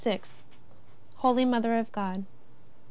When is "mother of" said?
1.45-1.91